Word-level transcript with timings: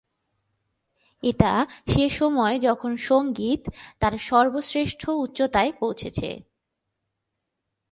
এটা 1.23 1.51
সে-সময় 1.87 2.55
যখন 2.59 2.91
সংগীত 3.01 3.61
তার 3.99 4.13
সর্বশ্রেষ্ঠ 4.19 5.01
উচ্চতায় 5.15 5.71
পৌঁছেছে। 5.79 6.29